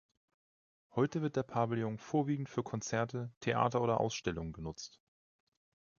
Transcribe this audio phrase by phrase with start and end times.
[0.95, 4.99] Heute wird der Pavillon vorwiegend für Konzerte, Theater oder Ausstellungen genutzt.